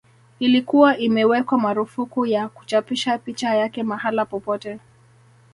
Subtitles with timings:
[0.39, 4.79] Ilikuwa imewekwa marufuku ya kuchapisha picha yake mahala popote